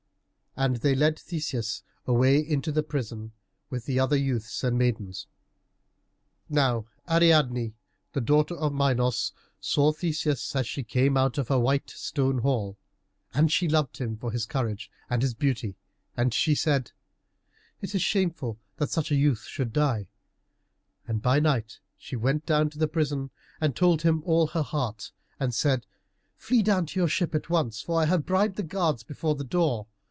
[0.57, 3.31] And they led Theseus away into the prison,
[3.69, 5.25] with the other youths and maidens.
[6.49, 7.73] Now Ariadne,
[8.11, 12.77] the daughter of Minos, saw Theseus as she came out of her white stone hall,
[13.33, 15.77] and she loved him for his courage and his beauty,
[16.17, 16.91] and she said,
[17.79, 20.09] "It is shameful that such a youth should die."
[21.07, 23.31] And by night she went down to the prison
[23.61, 25.85] and told him all her heart, and said,
[26.35, 29.45] "Flee down to your ship at once, for I have bribed the guards before the
[29.45, 29.87] door.